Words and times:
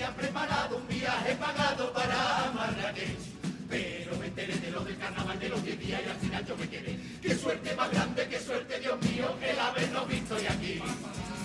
tenía 0.00 0.16
preparado 0.16 0.78
un 0.78 0.88
viaje 0.88 1.34
pagado 1.34 1.92
para 1.92 2.50
Marrakech. 2.54 3.18
Pero 3.68 4.16
me 4.16 4.26
enteré 4.26 4.56
de 4.56 4.70
lo 4.70 4.80
del 4.80 4.96
carnaval 4.96 5.38
de 5.38 5.48
los 5.50 5.62
10 5.62 5.78
días 5.78 6.00
y 6.06 6.08
al 6.08 6.16
final 6.16 6.46
yo 6.46 6.56
me 6.56 6.68
quedé. 6.68 6.98
Qué 7.20 7.34
suerte 7.34 7.74
más 7.76 7.90
grande, 7.90 8.26
qué 8.28 8.40
suerte, 8.40 8.80
Dios 8.80 8.98
mío, 9.02 9.36
el 9.42 9.58
habernos 9.58 10.08
visto 10.08 10.36
hoy 10.36 10.46
aquí. 10.46 10.80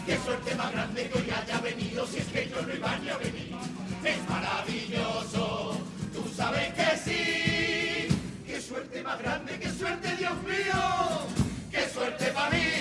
Qué 0.05 0.17
suerte 0.17 0.55
más 0.55 0.71
grande 0.71 1.09
que 1.09 1.19
hoy 1.19 1.29
haya 1.31 1.59
venido, 1.59 2.07
si 2.07 2.17
es 2.19 2.27
que 2.27 2.49
yo 2.49 2.61
no 2.61 2.73
iba 2.73 2.97
ni 2.97 3.09
a 3.09 3.17
venir. 3.17 3.55
Es 4.05 4.29
maravilloso, 4.29 5.77
tú 6.13 6.33
sabes 6.33 6.73
que 6.73 6.97
sí. 7.03 8.07
Qué 8.47 8.61
suerte 8.61 9.03
más 9.03 9.19
grande, 9.19 9.59
qué 9.59 9.69
suerte, 9.69 10.15
Dios 10.15 10.43
mío. 10.43 11.27
Qué 11.71 11.89
suerte 11.89 12.25
para 12.27 12.49
mí, 12.51 12.74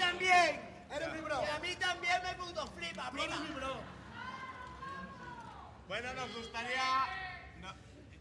también. 0.00 0.60
Eres 0.90 1.12
mi 1.14 1.20
bro. 1.20 1.42
Y 1.42 1.46
a 1.56 1.58
mí 1.60 1.76
también 1.76 2.22
me 2.22 2.34
puto 2.34 2.66
flipa, 2.68 3.10
prima. 3.12 3.36
mi 3.40 3.50
bro. 3.54 3.80
Bueno, 5.88 6.14
nos 6.14 6.34
gustaría, 6.36 6.82
no, 7.60 7.74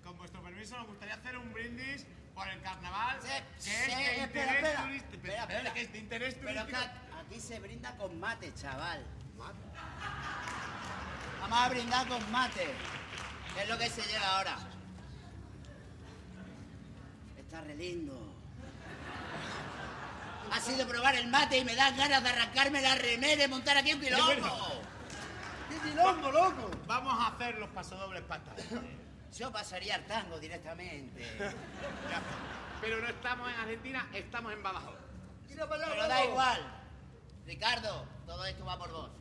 con 0.03 0.18
vuestro 0.18 0.41
permiso, 0.41 0.78
nos 0.78 0.88
gustaría 0.88 1.16
hacer 1.16 1.38
un 1.38 1.51
brindis 1.53 2.06
por 2.34 2.47
el 2.47 2.62
carnaval, 2.62 3.19
Sí, 3.22 3.28
que 3.28 3.72
sí, 3.72 3.72
es 3.72 3.88
de 3.88 3.94
espera, 3.94 4.23
interés 4.25 4.56
espera. 4.63 4.81
turístico. 4.84 5.13
Espera, 5.16 5.41
espera. 5.44 5.73
que 5.73 5.81
es 5.81 5.91
de 5.91 5.97
interés 6.00 6.35
Pero 6.35 6.50
es 6.50 6.66
que 6.66 6.72
turístico. 6.73 7.18
aquí 7.28 7.39
se 7.39 7.59
brinda 7.59 7.95
con 7.97 8.19
mate, 8.19 8.53
chaval. 8.56 9.06
Vamos 11.41 11.59
a 11.59 11.69
brindar 11.69 12.07
con 12.07 12.31
mate. 12.31 12.68
Que 13.56 13.63
es 13.63 13.69
lo 13.69 13.78
que 13.78 13.89
se 13.89 14.01
lleva 14.03 14.38
ahora. 14.38 14.57
Está 17.38 17.62
re 17.62 17.75
lindo. 17.75 18.28
Ha 20.52 20.60
sido 20.60 20.88
probar 20.88 21.16
el 21.16 21.28
mate 21.28 21.58
y 21.58 21.66
me 21.66 21.76
dan 21.76 21.96
ganas 21.96 22.24
de 22.24 22.30
arrancarme 22.30 22.82
la 22.82 22.96
remera 22.96 23.44
y 23.44 23.48
montar 23.48 23.78
aquí 23.78 23.94
un 23.94 24.00
quilombo. 24.00 24.82
¡Qué 25.70 25.90
quilombo, 25.90 26.32
loco! 26.32 26.72
Vamos 26.88 27.14
a 27.20 27.28
hacer 27.28 27.58
los 27.58 27.70
pasodobles 27.70 28.24
patas. 28.24 28.56
Yo 29.38 29.52
pasaría 29.52 29.96
al 29.96 30.06
tango 30.06 30.40
directamente. 30.40 31.54
Pero 32.82 33.02
no 33.02 33.08
estamos 33.08 33.50
en 33.50 33.60
Argentina, 33.60 34.10
estamos 34.14 34.54
en 34.54 34.64
Badajoz. 34.64 34.96
Pero 35.48 36.08
da 36.08 36.26
igual. 36.26 36.81
Ricardo, 37.46 38.06
todo 38.26 38.46
esto 38.46 38.66
va 38.66 38.78
por 38.78 38.92
vos. 38.92 39.12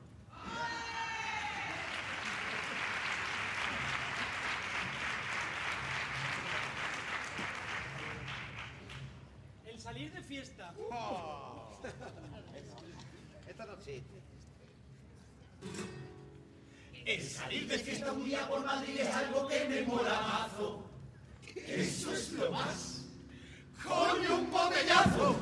El 9.79 9.85
salir 9.85 10.13
de 10.13 10.23
fiesta. 10.23 10.75
Esto 13.47 13.65
no 13.65 13.73
existe. 13.75 14.23
El 17.07 17.23
salir 17.23 17.69
de 17.69 17.79
fiesta 17.79 18.13
un 18.13 18.25
día 18.25 18.49
por 18.49 18.65
Madrid 18.65 18.99
es 18.99 19.15
algo 19.15 19.47
que 19.47 19.69
me 19.69 19.83
mola 19.83 20.21
mazo. 20.21 20.83
Eso 21.55 22.13
es 22.13 22.33
lo 22.33 22.51
más. 22.51 23.05
¡Coño, 23.85 24.39
un 24.41 24.51
botellazo! 24.51 25.37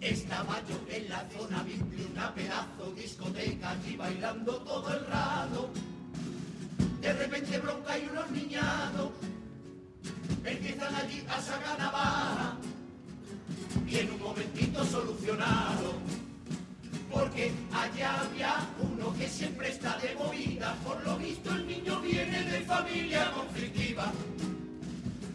Estaba 0.00 0.60
yo 0.68 0.76
en 0.88 1.08
la 1.08 1.24
zona 1.30 1.62
VIP 1.62 1.84
de 1.84 2.06
una 2.06 2.34
pedazo 2.34 2.90
discoteca 2.96 3.70
allí 3.70 3.96
bailando 3.96 4.62
todo 4.62 4.92
el 4.92 5.06
rato. 5.06 5.70
De 7.00 7.12
repente 7.12 7.56
bronca 7.58 7.96
y 7.96 8.08
unos 8.08 8.30
niñados 8.32 9.12
empiezan 10.44 10.92
allí 10.92 11.24
a 11.28 11.40
sacar 11.40 11.78
navaja 11.78 12.58
y 13.88 13.96
en 13.96 14.10
un 14.10 14.20
momentito 14.20 14.84
solucionado 14.84 15.94
porque 17.10 17.52
allá 17.72 18.20
había 18.20 18.68
uno 18.80 19.14
que 19.16 19.28
siempre 19.28 19.68
está 19.68 19.96
de 19.98 20.14
movida. 20.16 20.74
Por 20.84 21.02
lo 21.04 21.16
visto 21.16 21.50
el 21.54 21.66
niño 21.66 22.00
viene 22.00 22.42
de 22.42 22.60
familia 22.62 23.30
conflictiva. 23.32 24.12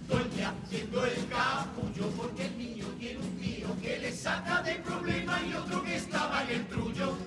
Todo 0.07 0.19
el 0.19 0.35
día 0.35 0.53
haciendo 0.63 1.05
el 1.05 1.27
capullo 1.29 2.09
porque 2.17 2.45
el 2.45 2.57
niño 2.57 2.85
tiene 2.99 3.19
un 3.19 3.37
tío 3.37 3.67
que 3.81 3.99
le 3.99 4.11
saca 4.11 4.61
de 4.61 4.75
problema 4.75 5.41
y 5.41 5.53
otro 5.53 5.83
que 5.83 5.95
estaba 5.95 6.43
en 6.43 6.49
el 6.49 6.67
trullo. 6.67 7.17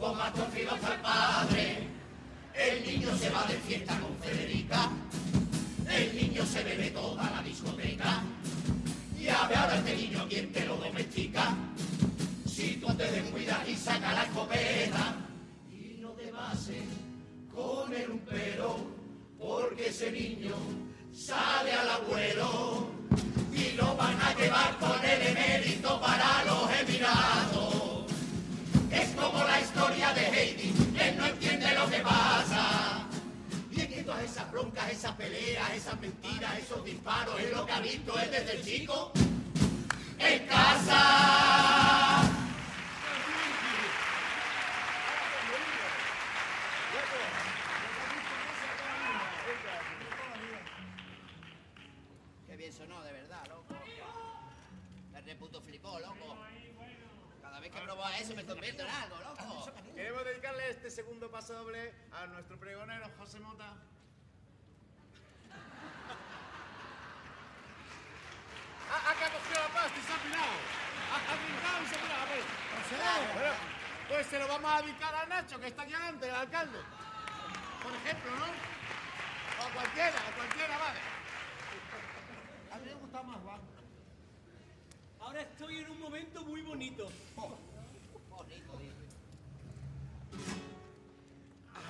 O 0.00 0.14
más 0.14 0.32
torcido 0.32 0.76
fue 0.76 0.94
el 0.94 1.00
padre. 1.00 1.88
El 2.54 2.84
niño 2.84 3.16
se 3.16 3.30
va 3.30 3.44
de 3.44 3.54
fiesta 3.54 3.98
con 4.00 4.16
Federica. 4.18 4.90
El 5.88 6.16
niño 6.16 6.44
se 6.44 6.64
bebe 6.64 6.90
toda 6.90 7.30
la 7.30 7.42
discoteca. 7.42 8.22
Y 9.18 9.28
a 9.28 9.46
ver 9.46 9.58
ahora 9.58 9.76
este 9.76 9.96
niño 9.96 10.26
quién 10.28 10.52
te 10.52 10.66
lo 10.66 10.76
domestica. 10.76 11.54
Si 12.46 12.76
tú 12.76 12.92
te 12.94 13.10
descuidas 13.10 13.68
y 13.68 13.76
saca 13.76 14.12
la 14.12 14.22
escopeta. 14.24 15.14
Y 15.70 16.00
no 16.00 16.10
te 16.10 16.30
bases 16.32 16.82
con 17.54 17.94
el 17.94 18.10
un 18.10 18.18
pero. 18.20 18.76
Porque 19.38 19.88
ese 19.88 20.10
niño 20.10 20.54
sale 21.14 21.72
al 21.72 21.88
abuelo. 21.88 22.90
Y 23.52 23.76
lo 23.76 23.94
van 23.96 24.20
a 24.20 24.34
llevar 24.34 24.76
con 24.78 25.04
el 25.04 25.22
emérito 25.28 26.00
para 26.00 26.44
los 26.44 26.70
Emiratos. 26.80 27.51
Como 29.22 29.44
la 29.44 29.60
historia 29.60 30.12
de 30.14 30.26
Heidi, 30.26 30.74
él 31.00 31.16
no 31.16 31.26
entiende 31.26 31.72
lo 31.74 31.88
que 31.88 31.98
pasa. 32.00 33.06
Y 33.70 33.80
es 33.80 33.86
que 33.86 34.02
todas 34.02 34.24
esas 34.24 34.50
broncas, 34.50 34.90
esas 34.90 35.12
peleas, 35.12 35.70
esas 35.74 36.00
mentiras, 36.00 36.58
esos 36.58 36.84
disparos, 36.84 37.38
es 37.40 37.50
lo 37.52 37.64
que 37.64 37.72
ha 37.72 37.80
visto 37.80 38.18
él 38.18 38.30
desde 38.30 38.56
el 38.56 38.64
chico 38.64 39.12
en 40.18 40.46
casa. 40.46 42.22
Qué 52.48 52.56
pienso 52.56 52.86
no, 52.86 53.02
de 53.02 53.12
verdad, 53.12 53.46
loco. 53.48 53.74
El 55.16 55.24
reputo 55.24 55.60
flipó, 55.62 55.98
loco. 56.00 56.36
Cada 57.40 57.60
vez 57.60 57.70
que 57.70 57.80
probo 57.80 58.04
a 58.04 58.18
eso 58.18 58.34
me 58.34 58.44
convierto 58.44 58.82
en 58.82 58.88
algo, 58.88 59.16
loco. 59.18 59.72
Queremos 59.94 60.24
dedicarle 60.24 60.70
este 60.70 60.81
segundo 60.92 61.30
paso 61.30 61.54
doble 61.54 61.94
a 62.12 62.26
nuestro 62.26 62.58
pregonero 62.58 63.08
José 63.18 63.40
Mota. 63.40 63.64
¡Ah, 68.90 69.00
ah, 69.08 69.14
que 69.18 69.24
ha 69.24 69.32
cogido 69.32 69.58
la 69.58 69.68
pasta 69.72 69.98
y 69.98 70.02
se 70.02 70.12
ha 70.12 70.18
pirado! 70.18 70.52
¡Ha, 71.12 71.36
brincado 71.40 71.82
y 71.82 71.86
se 71.86 71.94
ha 71.94 72.02
pirado! 72.02 72.20
a 72.20 72.26
ver. 72.28 72.44
Bueno, 73.32 73.54
pues 74.06 74.26
se 74.26 74.38
lo 74.38 74.46
vamos 74.48 74.70
a 74.70 74.82
dedicar 74.82 75.14
a 75.14 75.26
Nacho, 75.26 75.58
que 75.58 75.68
está 75.68 75.82
aquí 75.82 75.92
delante, 75.92 76.28
el 76.28 76.34
alcalde. 76.34 76.78
Por 77.82 77.94
ejemplo, 77.94 78.30
¿no? 78.36 78.44
O 78.44 79.66
a 79.66 79.72
cualquiera, 79.72 80.28
a 80.28 80.36
cualquiera, 80.36 80.76
vale. 80.76 81.00
A 82.70 82.78
mí 82.78 82.84
me 82.84 82.94
gusta 82.94 83.22
más, 83.22 83.38
va. 83.46 83.58
Ahora 85.20 85.40
estoy 85.40 85.78
en 85.78 85.90
un 85.90 86.00
momento 86.00 86.44
muy 86.44 86.60
bonito. 86.60 87.10
Bonito, 87.34 87.71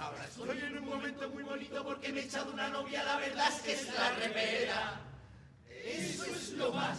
Ahora 0.03 0.25
estoy 0.25 0.59
en 0.59 0.79
un 0.79 0.89
momento 0.89 1.31
muy 1.31 1.45
bonito 1.45 1.85
porque 1.85 2.13
me 2.13 2.21
he 2.21 2.25
echado 2.25 2.53
una 2.53 2.69
novia, 2.71 3.05
la 3.05 3.19
verdad 3.19 3.49
es 3.55 3.61
que 3.63 3.73
es 3.73 3.87
la 3.95 4.11
remera. 4.11 5.01
Eso 5.85 6.25
es 6.25 6.51
lo 6.55 6.73
más. 6.73 6.99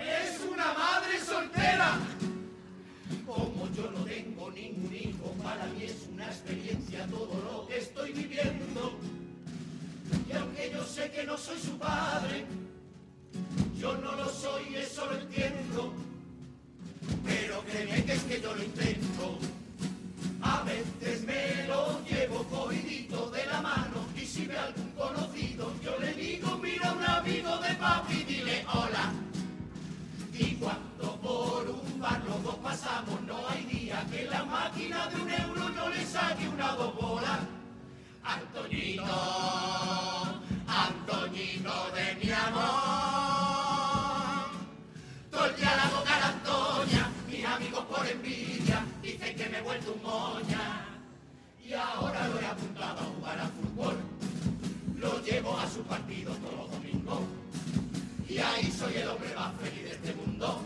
Es 0.00 0.40
una 0.50 0.72
madre 0.72 1.20
soltera. 1.20 1.98
Como 3.26 3.70
yo 3.72 3.90
no 3.90 4.02
tengo 4.04 4.50
ningún 4.50 4.94
hijo, 4.94 5.30
para 5.42 5.66
mí 5.66 5.84
es 5.84 6.08
una 6.10 6.26
experiencia 6.26 7.06
todo 7.08 7.34
lo 7.42 7.66
que 7.66 7.76
estoy 7.76 8.12
viviendo. 8.12 8.98
Y 10.26 10.32
aunque 10.32 10.70
yo 10.70 10.86
sé 10.86 11.10
que 11.10 11.24
no 11.24 11.36
soy 11.36 11.58
su 11.58 11.76
padre, 11.76 12.46
yo 13.76 13.94
no 13.98 14.12
lo 14.12 14.30
soy, 14.30 14.74
eso 14.76 15.04
lo 15.04 15.18
entiendo. 15.18 15.92
Pero 17.26 17.62
créeme 17.64 18.04
que 18.06 18.12
es 18.14 18.22
que 18.22 18.40
yo 18.40 18.54
lo 18.54 18.64
intento. 18.64 19.03
Antoñito, 38.34 39.04
Antoñito 40.66 41.74
de 41.94 42.06
mi 42.20 42.32
amor. 42.32 42.64
Todo 45.30 45.46
la 45.46 45.86
boca 45.94 46.18
la 46.18 46.28
Antonia, 46.28 47.10
mis 47.28 47.44
amigos 47.44 47.84
por 47.84 48.04
envidia 48.06 48.84
dicen 49.02 49.36
que 49.36 49.48
me 49.50 49.58
he 49.58 49.62
vuelto 49.62 49.92
un 49.92 50.02
moña. 50.02 50.84
Y 51.64 51.74
ahora 51.74 52.26
lo 52.28 52.40
he 52.40 52.46
apuntado 52.46 53.00
a 53.00 53.04
jugar 53.04 53.38
al 53.38 53.52
fútbol, 53.52 53.96
lo 54.96 55.22
llevo 55.22 55.56
a 55.56 55.70
su 55.70 55.82
partido 55.84 56.34
todos 56.34 56.56
los 56.56 56.70
domingos. 56.72 57.20
Y 58.28 58.38
ahí 58.38 58.68
soy 58.72 58.96
el 58.96 59.08
hombre 59.10 59.32
más 59.36 59.54
feliz 59.60 59.84
de 59.84 59.90
este 59.92 60.14
mundo. 60.14 60.60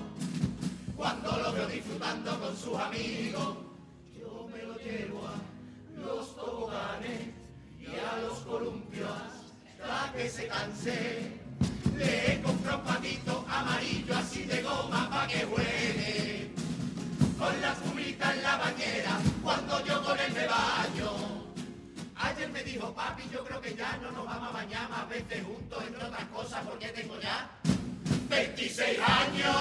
Cuando 0.97 1.37
lo 1.37 1.53
veo 1.53 1.67
disfrutando 1.67 2.41
con 2.41 2.56
sus 2.56 2.79
amigos, 2.79 3.59
yo 4.19 4.49
me 4.50 4.62
lo 4.62 4.79
llevo 4.79 5.29
a 5.29 5.37
los 6.00 6.35
toboganes 6.35 7.38
y 7.93 7.99
a 7.99 8.19
los 8.23 8.38
columpios 8.40 9.11
hasta 9.11 10.12
que 10.12 10.29
se 10.29 10.46
canse. 10.46 11.40
Le 11.96 12.32
he 12.32 12.43
comprado 12.43 12.79
un 12.79 12.85
patito 12.85 13.44
amarillo 13.49 14.17
así 14.17 14.44
de 14.44 14.62
goma 14.62 15.08
pa' 15.11 15.26
que 15.26 15.44
juegue. 15.44 16.50
Con 17.38 17.61
la 17.61 17.75
fumita 17.75 18.35
en 18.35 18.43
la 18.43 18.56
bañera 18.56 19.19
cuando 19.43 19.85
yo 19.85 20.02
con 20.05 20.19
él 20.19 20.32
me 20.32 20.46
baño. 20.46 21.11
Ayer 22.17 22.50
me 22.50 22.62
dijo 22.64 22.93
papi, 22.94 23.23
yo 23.32 23.44
creo 23.44 23.61
que 23.61 23.75
ya 23.75 23.96
no 23.99 24.11
nos 24.11 24.26
vamos 24.26 24.49
a 24.49 24.52
bañar 24.52 24.90
más 24.90 25.08
veces 25.08 25.44
juntos, 25.44 25.82
entre 25.87 26.05
otras 26.05 26.25
cosas, 26.26 26.64
porque 26.67 26.88
tengo 26.88 27.19
ya 27.20 27.49
26 28.29 28.99
años. 29.00 29.57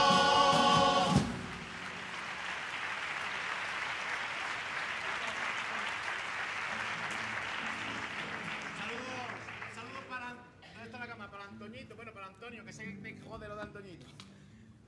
Saludos, 8.80 9.28
saludos 9.76 10.04
para. 10.10 10.28
¿Dónde 10.74 10.86
está 10.86 11.00
la 11.00 11.08
cama? 11.08 11.32
Para 11.32 11.44
Antoñito, 11.46 11.96
bueno, 11.96 12.12
para 12.14 12.28
Antonio, 12.48 12.64
que 12.64 12.72
sé 12.72 12.86
que 12.86 12.92
te 12.94 13.20
jode 13.28 13.46
lo 13.50 13.56
de 13.58 13.62
Antoñito. 13.62 14.06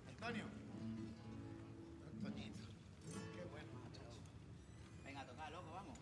Antonio. 0.07 0.45
Antoñito. 2.15 2.61
Qué 3.35 3.43
bueno, 3.51 3.67
macho. 3.83 3.99
Venga, 5.03 5.19
a 5.19 5.25
tocar, 5.25 5.51
loco, 5.51 5.69
vamos. 5.73 5.97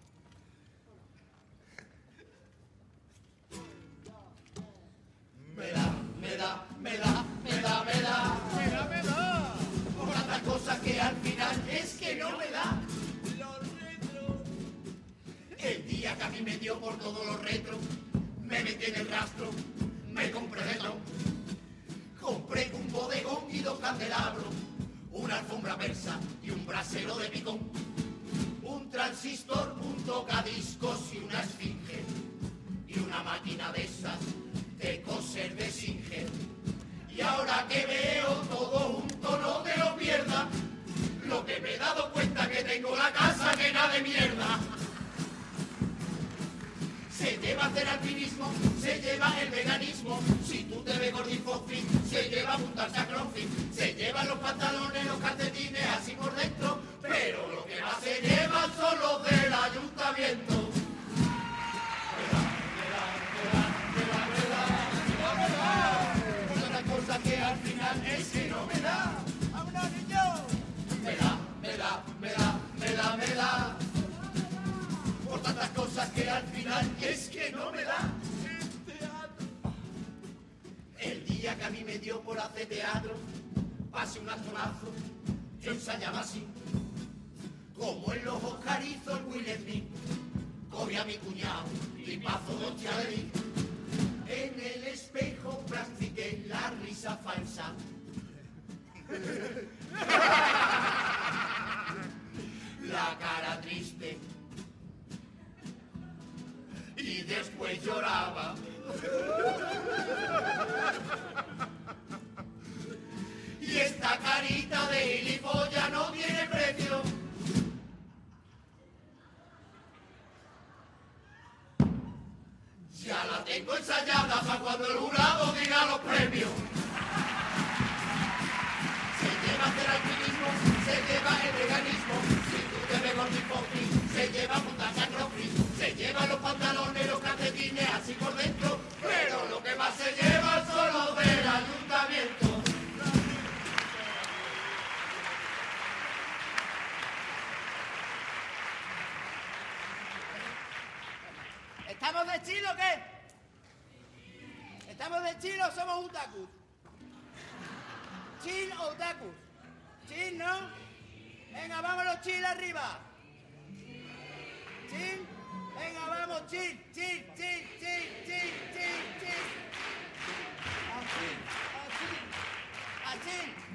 Me 5.56 5.72
da, 5.72 5.96
me 6.22 6.38
da, 6.38 6.68
me 6.80 6.98
da, 7.00 7.26
me 7.44 7.60
da, 7.60 7.84
me 7.86 8.02
da. 8.04 8.38
¡Me 8.56 8.70
da, 8.70 8.86
me 8.86 9.02
da! 9.02 9.56
Por 9.98 10.14
tantas 10.14 10.42
cosas 10.44 10.80
que 10.82 11.02
al 11.02 11.16
final 11.16 11.70
es 11.72 11.98
que 11.98 12.16
no 12.18 12.38
me 12.38 12.52
da. 12.52 12.80
El 15.58 15.88
día 15.88 16.16
que 16.16 16.24
a 16.24 16.30
mí 16.30 16.42
me 16.42 16.56
dio 16.60 16.80
por 16.80 17.00
todo 17.00 17.26
lo 17.26 17.36
retro, 17.38 17.80
me 18.44 18.64
metí 18.64 18.92
en 18.92 18.96
el 18.98 19.10
rastro, 19.10 19.50
me 20.12 20.30
compré 20.30 20.62
retro. 20.62 20.98
Compré 22.28 22.70
un 22.74 22.92
bodegón 22.92 23.46
y 23.50 23.60
dos 23.60 23.80
candelabros, 23.80 24.54
una 25.14 25.38
alfombra 25.40 25.78
persa 25.78 26.20
y 26.44 26.50
un 26.50 26.66
brasero 26.66 27.16
de 27.16 27.30
picón. 27.30 27.58
Un 28.64 28.92
transistor, 28.92 29.78
un 29.82 29.96
tocadiscos 30.04 31.14
y 31.14 31.20
una 31.20 31.40
esfinge. 31.40 32.04
Y 32.86 33.00
una 33.00 33.24
máquina 33.24 33.72
de 33.72 33.86
esas 33.86 34.20
de 34.78 35.02
coser 35.04 35.56
de 35.56 35.72
Singer. 35.72 36.28
Y 37.16 37.22
ahora 37.22 37.66
que 37.70 37.86
veo 37.86 38.34
todo 38.50 38.78
junto, 38.78 39.38
no 39.38 39.64
te 39.64 39.78
lo 39.78 39.96
pierdas. 39.96 40.48
Lo 41.28 41.46
que 41.46 41.62
me 41.62 41.76
he 41.76 41.78
dado 41.78 42.12
cuenta 42.12 42.50
que 42.50 42.62
tengo 42.62 42.94
la 42.94 43.10
casa 43.14 43.56
llena 43.56 43.88
de 43.88 44.02
mierda. 44.02 44.60
Se 47.28 47.38
lleva 47.40 47.66
hacer 47.66 47.86
alpinismo, 47.90 48.50
se 48.80 49.02
lleva 49.02 49.36
el 49.42 49.50
veganismo. 49.50 50.18
Si 50.48 50.64
tú 50.64 50.82
te 50.82 50.98
ves 50.98 51.12
gordifosfit, 51.12 51.86
se 52.10 52.30
lleva 52.30 52.52
a 52.52 52.54
apuntarse 52.54 52.98
a 52.98 53.06
CrossFit. 53.06 53.50
Se 53.76 53.94
llevan 53.96 54.30
los 54.30 54.37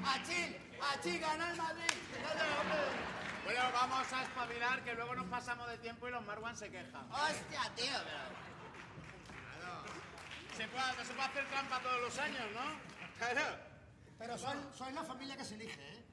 Achín, 0.05 0.35
achín, 0.35 0.55
achín, 0.81 1.21
gana 1.21 1.49
el 1.51 1.57
Madrid. 1.57 1.93
Bueno, 3.43 3.61
vamos 3.73 4.13
a 4.13 4.23
espabilar 4.23 4.83
que 4.83 4.93
luego 4.95 5.15
nos 5.15 5.25
pasamos 5.27 5.67
de 5.67 5.77
tiempo 5.77 6.07
y 6.07 6.11
los 6.11 6.25
Marwan 6.25 6.55
se 6.55 6.69
quejan. 6.71 7.09
Hostia, 7.11 7.61
tío, 7.75 7.93
pero... 8.05 8.43
Se 10.57 10.67
puede, 10.67 10.95
no 10.95 11.03
se 11.03 11.13
puede 11.13 11.27
hacer 11.27 11.47
trampa 11.49 11.79
todos 11.79 12.01
los 12.01 12.17
años, 12.19 12.45
¿no? 12.53 12.79
Claro. 13.17 13.57
Pero 14.19 14.37
soy, 14.37 14.57
soy 14.77 14.93
la 14.93 15.03
familia 15.03 15.35
que 15.35 15.43
se 15.43 15.55
elige, 15.55 15.81
¿eh? 15.81 16.03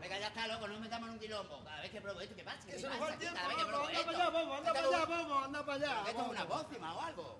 Venga, 0.00 0.18
ya 0.18 0.28
está, 0.28 0.46
loco, 0.48 0.66
no 0.66 0.72
nos 0.72 0.82
metamos 0.82 1.08
en 1.08 1.14
un 1.14 1.20
quilombo. 1.20 1.62
Cada 1.62 1.80
vez 1.80 1.90
que 1.90 2.00
pruebo 2.00 2.20
esto, 2.20 2.34
¿qué 2.34 2.42
pasa? 2.42 2.58
¿Qué 2.66 2.78
se 2.78 2.88
pasa? 2.88 2.98
Cada 2.98 3.48
vez 3.48 3.56
que 3.56 3.64
pruebo 3.64 3.84
Anda 3.86 3.92
esto. 4.00 4.04
para 4.04 4.18
allá, 4.18 4.30
vamos, 4.30 4.58
anda 4.58 4.72
para 4.72 4.86
allá, 4.88 5.04
vamos, 5.06 5.44
anda 5.44 5.64
para 5.64 5.74
allá. 5.74 6.02
¿Esto 6.08 6.22
es 6.22 6.28
una 6.28 6.48
pócima 6.48 6.94
o 6.94 7.00
algo? 7.02 7.38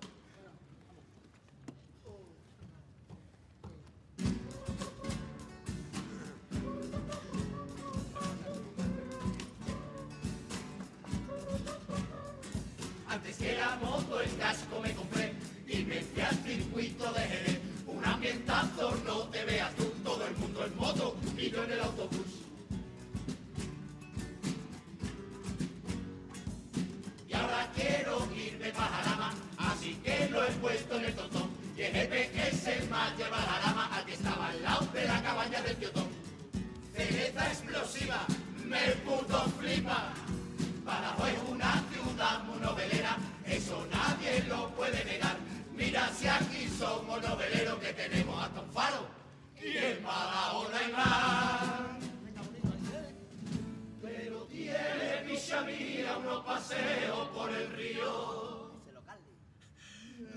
Paseos 56.63 57.27
por 57.29 57.49
el 57.51 57.71
río. 57.73 58.71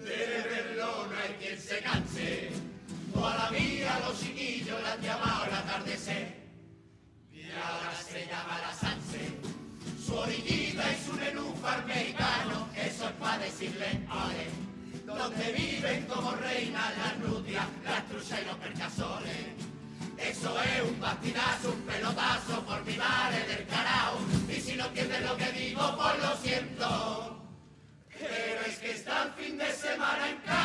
De 0.03 0.43
verlo 0.49 1.07
no 1.07 1.17
hay 1.19 1.35
quien 1.41 1.61
se 1.61 1.81
canse. 1.81 2.51
Toda 3.13 3.37
la 3.37 3.51
vida 3.51 4.01
los 4.07 4.21
chiquillos 4.21 4.83
la 4.83 4.93
han 4.93 5.03
llamado 5.03 5.45
el 5.45 5.55
atardecer. 5.55 6.37
Y 7.33 7.43
ahora 7.51 7.93
se 7.95 8.27
llama 8.27 8.59
la 8.61 8.75
Sanse. 8.75 9.39
Su 10.05 10.15
orillita 10.17 10.91
es 10.91 11.09
un 11.09 11.21
nenúfar 11.21 11.87
mexicano, 11.87 12.69
eso 12.77 13.09
es 13.09 13.13
para 13.13 13.39
decirle 13.39 13.87
ale. 14.09 14.47
Donde 15.07 15.53
viven 15.53 16.07
como 16.07 16.33
reinas 16.33 16.99
las 16.99 17.19
nutrias, 17.19 17.67
las 17.85 18.07
truchas 18.07 18.41
y 18.43 18.45
los 18.47 18.57
percasoles. 18.57 19.47
Eso 20.19 20.61
es 20.61 20.83
un 20.89 20.95
pastinazo, 20.97 21.73
un 21.73 21.81
pelotazo 21.83 22.63
por 22.65 22.85
mi 22.85 22.97
madre 22.97 23.47
del 23.47 23.67
carao. 23.67 24.19
Si 24.77 24.83
no 24.83 24.89
entiendes 24.89 25.23
lo 25.23 25.37
que 25.39 25.53
digo, 25.53 25.81
pues 25.97 26.23
lo 26.23 26.37
siento. 26.37 27.49
Pero 28.11 28.61
es 28.67 28.79
que 28.79 28.91
está 28.91 29.23
el 29.23 29.33
fin 29.33 29.57
de 29.57 29.73
semana 29.73 30.29
en 30.29 30.37
Cádiz 30.43 30.56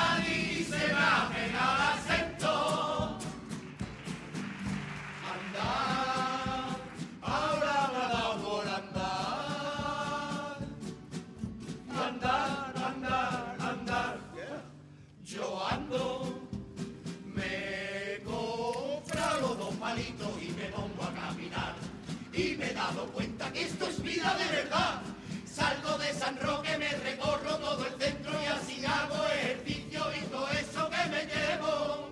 San 26.31 26.47
Roque, 26.47 26.77
me 26.77 26.89
recorro 26.89 27.57
todo 27.57 27.85
el 27.85 28.01
centro 28.01 28.31
y 28.31 28.45
así 28.45 28.85
hago 28.85 29.25
ejercicio 29.25 30.01
y 30.17 30.25
todo 30.27 30.47
eso 30.49 30.89
que 30.89 31.09
me 31.09 31.25
llevo. 31.25 32.09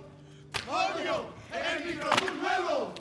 ¡Coño! 0.66 1.26
¡El 1.54 1.86
microbús 1.86 2.34
nuevo! 2.42 2.94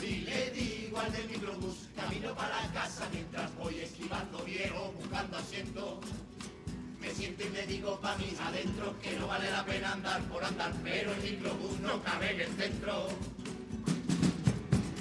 Y 0.00 0.16
le 0.22 0.50
digo 0.50 0.98
al 0.98 1.12
del 1.12 1.28
microbús, 1.28 1.88
camino 1.96 2.34
para 2.34 2.60
casa 2.72 3.08
mientras 3.12 3.54
voy 3.56 3.80
esquivando 3.80 4.38
viejo, 4.44 4.92
buscando 5.00 5.36
asiento. 5.38 6.00
Me 7.00 7.10
siento 7.10 7.44
y 7.44 7.50
me 7.50 7.66
digo 7.66 8.00
pa' 8.00 8.16
mí 8.18 8.36
adentro 8.40 8.94
que 9.00 9.16
no 9.16 9.26
vale 9.26 9.50
la 9.50 9.64
pena 9.64 9.92
andar 9.92 10.20
por 10.22 10.44
andar, 10.44 10.72
pero 10.84 11.12
el 11.12 11.22
microbús 11.22 11.80
no 11.80 12.00
cabe 12.02 12.30
en 12.30 12.40
el 12.42 12.56
centro. 12.56 13.08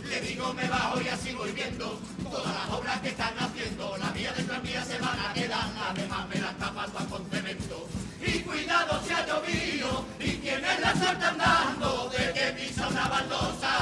Le 0.09 0.21
digo 0.21 0.53
me 0.53 0.67
bajo 0.67 0.99
y 0.99 1.07
así 1.09 1.31
voy 1.33 1.51
viendo 1.51 1.99
todas 2.31 2.53
las 2.55 2.69
obras 2.69 2.99
que 3.01 3.09
están 3.09 3.33
haciendo. 3.37 3.97
La 3.97 4.09
vía 4.11 4.31
de 4.31 4.43
tranvía 4.43 4.83
se 4.85 4.97
van 4.97 5.19
a 5.19 5.33
quedar, 5.33 5.67
las 5.77 5.95
demás 5.95 6.27
me 6.29 6.41
las 6.41 6.57
tapan 6.57 6.89
con 7.09 7.25
cemento. 7.29 7.87
Y 8.25 8.39
cuidado 8.39 9.01
si 9.05 9.13
ha 9.13 9.25
llovido 9.25 10.05
y 10.19 10.37
quienes 10.37 10.79
la 10.79 10.95
saltan 10.95 11.37
dando 11.37 12.09
de 12.09 12.33
que 12.33 12.45
pisa 12.57 12.87
una 12.87 13.07
baldosa. 13.07 13.73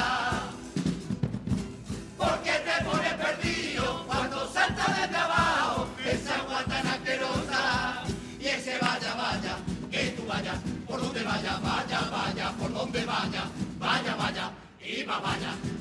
Porque 2.17 2.51
te 2.51 2.83
pones 2.83 3.13
perdido 3.13 4.05
cuando 4.07 4.51
salta 4.51 4.85
desde 4.99 5.15
abajo 5.15 5.87
esa 6.05 6.35
agua 6.39 6.63
tan 6.65 6.87
asquerosa. 6.87 8.03
Y 8.39 8.47
ese 8.47 8.77
vaya, 8.79 9.13
vaya, 9.15 9.57
que 9.91 10.09
tú 10.17 10.25
vayas, 10.25 10.57
por 10.87 11.01
donde 11.01 11.23
vaya, 11.23 11.59
vaya, 11.61 11.99
vaya, 12.11 12.51
por 12.57 12.73
donde 12.73 13.05
vaya, 13.05 13.43
vaya, 13.77 14.15
vaya, 14.15 14.51
y 14.81 15.03
va, 15.03 15.19
vaya. 15.19 15.78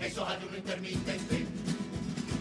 Esos 0.00 0.28
ayunos 0.28 0.56
intermitentes. 0.56 1.42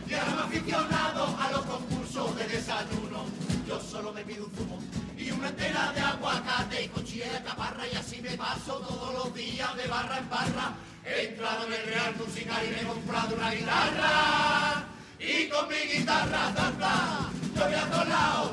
Y 0.08 0.13
ahora 0.13 0.32
me 0.36 0.42
he 0.42 0.60
aficionado 0.60 1.38
a 1.39 1.51
los 1.51 1.66
concursos 1.66 2.38
de 2.38 2.48
desayuno. 2.48 3.25
Yo 3.68 3.82
solo 3.82 4.13
me 4.13 4.24
pido 4.24 4.46
un 4.46 4.51
zumo 4.56 4.80
y 5.18 5.30
una 5.32 5.50
entera 5.50 5.92
de 5.92 6.01
aguacate 6.01 6.86
y 6.86 6.88
cochilla 6.88 7.34
de 7.34 7.44
caparra 7.44 7.84
y 7.92 7.96
así 7.96 8.22
me 8.22 8.38
paso 8.38 8.80
todos 8.80 9.13
los 9.13 9.36
días 9.36 9.75
de 9.75 9.88
barra 9.88 10.20
en 10.20 10.30
barra. 10.30 10.74
He 11.06 11.27
entrado 11.30 11.66
en 11.68 11.74
el 11.74 11.86
Real 11.86 12.16
Musical 12.16 12.66
y 12.66 12.70
me 12.70 12.82
he 12.82 12.86
comprado 12.86 13.36
una 13.36 13.51
guitarra. 13.51 14.86
Y 15.20 15.50
con 15.50 15.68
mi 15.68 15.75
guitarra, 15.75 16.54
ta, 16.56 16.72
ta, 16.80 17.30
yo 17.56 17.66
voy 17.66 17.74
a 17.74 17.89
todos 17.89 18.08
lados. 18.08 18.51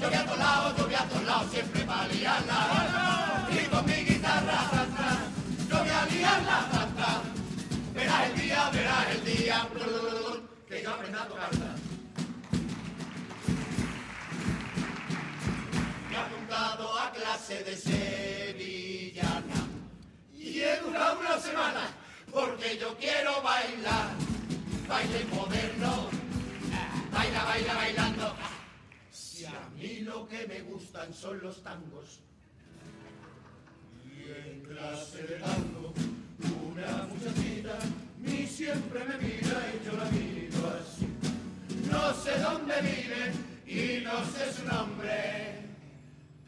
Yo 0.00 0.08
voy 0.08 0.14
a 0.16 0.24
todos 0.24 0.38
lados, 0.38 0.76
yo 0.76 0.84
voy 0.84 0.94
a 0.94 1.04
todos 1.08 1.24
lados, 1.24 1.50
siempre 1.50 1.82
para 1.84 2.08
liarla. 2.08 2.87
Yo 10.88 10.94
aprenda 10.94 11.22
a. 11.22 11.28
Me 16.08 16.14
he 16.14 16.18
apuntado 16.18 16.98
a 16.98 17.12
clase 17.12 17.62
de 17.64 17.76
sevillana 17.76 19.60
y 20.34 20.60
he 20.60 20.80
durado 20.80 21.20
una 21.20 21.38
semana 21.38 21.90
porque 22.32 22.78
yo 22.78 22.96
quiero 22.96 23.42
bailar, 23.42 24.10
baile 24.88 25.24
moderno, 25.26 26.08
baila, 27.12 27.44
baila, 27.44 27.74
bailando. 27.74 28.34
Si 29.10 29.44
a 29.44 29.68
mí 29.76 30.00
lo 30.00 30.26
que 30.26 30.46
me 30.46 30.60
gustan 30.62 31.12
son 31.12 31.40
los 31.40 31.62
tangos 31.62 32.20
y 34.04 34.30
en 34.30 34.62
clase 34.62 35.22
de 35.22 35.36
una 36.66 37.02
muchachita 37.04 37.78
ni 38.20 38.46
siempre 38.46 39.04
me 39.04 39.16
mira 39.18 39.72
y 39.74 39.84
yo 39.84 39.97
no 44.08 44.24
sé 44.24 44.52
su 44.52 44.64
nombre. 44.64 45.64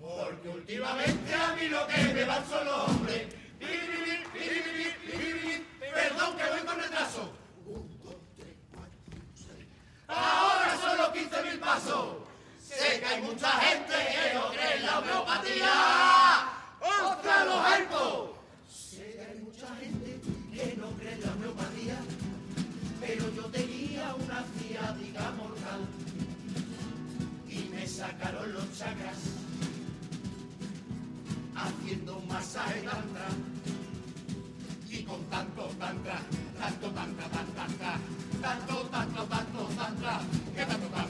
Porque 0.00 0.48
últimamente 0.48 1.34
a 1.34 1.54
mí 1.54 1.68
lo 1.68 1.86
que 1.86 1.98
me 2.14 2.22
igual 2.22 2.44
son 2.48 2.64
los 2.64 2.88
hombres. 2.88 3.34
Perdón 5.78 6.36
que 6.36 6.50
voy 6.50 6.60
con 6.60 6.80
retraso. 6.80 7.32
Ahora 10.08 10.76
solo 10.80 11.12
15.000 11.12 11.60
pasos. 11.60 12.16
Sé 12.58 13.00
que 13.00 13.06
hay 13.06 13.22
mucha 13.22 13.50
gente 13.60 13.94
que 13.94 14.34
no 14.34 14.48
cree 14.48 14.76
en 14.76 14.86
la 14.86 14.98
homeopatía. 14.98 16.19
Sacaron 28.00 28.52
los 28.54 28.66
chakras. 28.78 29.20
Haciendo 31.54 32.20
masaje 32.20 32.80
tantra. 32.80 33.28
Y 34.88 35.02
con 35.04 35.22
tanto 35.24 35.62
tantra, 35.78 36.18
tanto 36.58 36.86
tantra, 36.90 37.24
tanto 37.28 37.52
tantra, 37.52 37.92
tanto 38.40 38.74
tanto 38.90 39.24
tanto 39.24 39.60
tantra, 39.76 40.20
que 40.56 40.64
tanto 40.64 40.86
tanto 40.88 41.09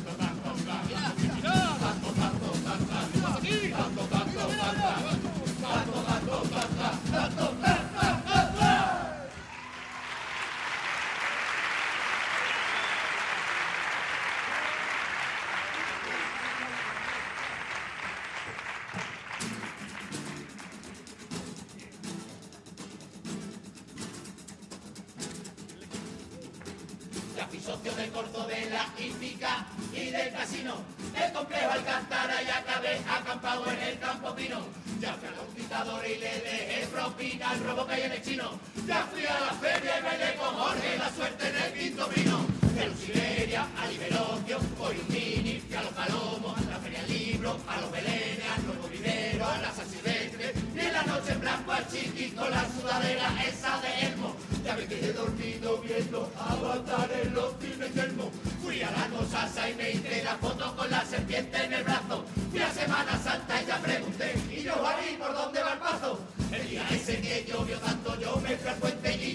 y 30.60 30.64
del 30.64 31.22
del 31.22 31.32
complejo 31.32 31.70
Alcántara 31.72 32.42
y 32.42 32.50
acabé 32.50 33.00
acampado 33.08 33.70
en 33.70 33.78
el 33.80 33.98
campo 33.98 34.34
pino. 34.34 34.60
Ya 35.00 35.14
fui 35.14 35.28
a 35.28 35.32
los 35.32 36.06
y 36.06 36.18
le 36.18 36.40
dejé 36.40 36.86
propina 36.88 37.50
al 37.50 37.64
robo 37.64 37.86
que 37.86 37.94
hay 37.94 38.02
en 38.02 38.12
el 38.12 38.22
chino. 38.22 38.50
Ya 38.86 39.02
fui 39.10 39.24
a 39.24 39.40
la 39.40 39.52
feria 39.54 39.98
y 39.98 40.02
bailé 40.02 40.34
con 40.36 40.54
Jorge 40.54 40.98
la 40.98 41.10
suerte 41.10 41.48
en 41.48 41.56
el 41.56 41.72
quinto 41.72 42.08
vino. 42.14 42.46
De 42.74 42.86
los 42.86 42.98
Siberia 42.98 43.66
a 43.78 43.86
Liberocio, 43.86 44.58
voy 44.78 44.96
un 44.96 45.14
mini, 45.14 45.62
a 45.76 45.82
los 45.82 45.92
palomos, 45.92 46.58
a 46.58 46.70
la 46.70 46.78
feria 46.78 47.00
del 47.02 47.18
libro, 47.18 47.56
a 47.66 47.80
los 47.80 47.90
belenes, 47.90 48.44
al 48.56 48.66
nuevo 48.66 48.88
vivero, 48.88 49.46
a 49.46 49.58
la 49.58 49.72
San 49.72 49.88
Silvestre. 49.88 50.54
Y 50.74 50.78
en 50.78 50.92
la 50.92 51.02
noche 51.02 51.32
en 51.32 51.40
blanco 51.40 51.72
al 51.72 51.88
chiqui 51.88 52.30
con 52.32 52.50
la 52.50 52.64
sudadera 52.68 53.28
esa 53.48 53.80
de 53.80 54.06
Elmo. 54.06 54.36
Ya 54.64 54.76
me 54.76 54.86
quedé 54.86 55.12
dormido 55.12 55.78
viendo 55.78 56.30
avatar 56.36 57.10
en 57.22 57.34
los 57.34 57.54
cines 57.60 57.96
Elmo. 57.96 58.30
Fui 58.70 58.82
a 58.82 58.90
la 58.92 59.08
Nosasa 59.08 59.68
y 59.68 59.74
me 59.74 59.90
hice 59.90 60.22
la 60.22 60.36
foto 60.36 60.76
con 60.76 60.88
la 60.88 61.04
serpiente 61.04 61.64
en 61.64 61.72
el 61.72 61.82
brazo. 61.82 62.24
Fui 62.52 62.62
a 62.62 62.70
Semana 62.70 63.18
Santa 63.18 63.60
y 63.60 63.66
ya 63.66 63.78
pregunté, 63.78 64.32
¿y 64.48 64.62
yo 64.62 64.74
ahí 64.86 65.16
por 65.18 65.34
dónde 65.34 65.60
va 65.60 65.72
el 65.72 65.78
paso? 65.80 66.20
El 66.52 66.68
día 66.68 66.86
ese 66.88 67.20
que 67.20 67.44
llovió 67.48 67.76
tanto 67.78 68.16
yo 68.20 68.36
me 68.36 68.56
fui 68.56 68.68
al 68.70 68.76
puente 68.76 69.12
y 69.12 69.29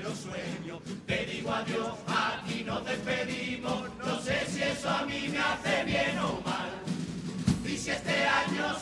verdadero 0.00 0.14
sueño. 0.14 0.80
Te 1.06 1.26
digo 1.26 1.52
adiós, 1.52 1.94
aquí 2.06 2.64
nos 2.64 2.84
despedimos. 2.84 3.82
No 3.98 4.20
sé 4.20 4.46
si 4.48 4.62
eso 4.62 4.88
a 4.88 5.04
mí 5.04 5.28
me 5.28 5.38
hace 5.38 5.84
bien 5.84 6.18
o 6.18 6.40
mal. 6.44 6.70
Y 7.64 7.76
si 7.76 7.90
este 7.90 8.24
año 8.24 8.78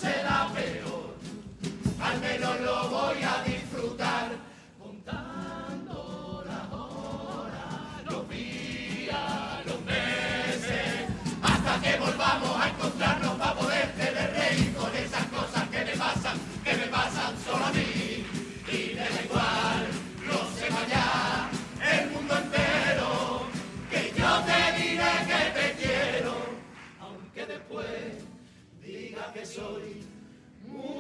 soy 29.49 30.03
un 30.67 30.77
novelero. 30.77 30.98